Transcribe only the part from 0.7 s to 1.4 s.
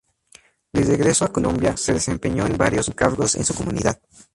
De regreso a